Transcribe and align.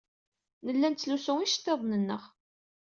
Nella 0.65 0.87
nettlusu 0.89 1.33
iceḍḍiḍen-nneɣ. 1.41 2.23